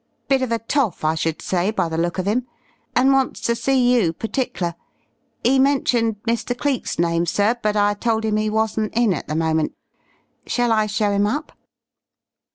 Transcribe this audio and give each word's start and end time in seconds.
Bit 0.27 0.41
of 0.41 0.51
a 0.51 0.57
toff 0.57 1.03
I 1.03 1.13
should 1.13 1.43
say 1.43 1.69
by 1.69 1.87
the 1.87 1.95
look 1.95 2.17
of 2.17 2.27
'im. 2.27 2.47
And 2.95 3.13
wants 3.13 3.39
to 3.41 3.55
see 3.55 3.93
you 3.93 4.13
partikler. 4.13 4.73
He 5.43 5.59
mentioned 5.59 6.15
Mr. 6.23 6.57
Cleek's 6.57 6.97
name, 6.97 7.27
sir, 7.27 7.59
but 7.61 7.75
I 7.77 7.93
told 7.93 8.25
'im 8.25 8.37
he 8.37 8.49
wasn't 8.49 8.95
in 8.97 9.13
at 9.13 9.27
the 9.27 9.35
moment. 9.35 9.73
Shall 10.47 10.71
I 10.71 10.87
show 10.87 11.11
him 11.11 11.27
up?" 11.27 11.51